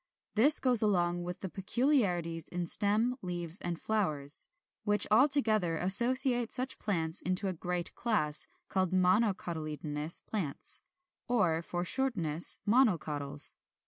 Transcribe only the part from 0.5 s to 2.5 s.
goes along with peculiarities